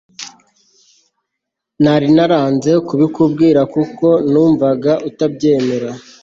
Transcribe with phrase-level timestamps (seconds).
[1.83, 5.89] nari naranze kubikubwira kuko numvaga utabyemera